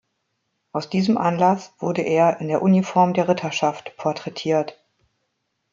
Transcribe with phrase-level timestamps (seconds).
[0.71, 4.81] Aus diesem Anlass wurde er in der Uniform der Ritterschaft porträtiert.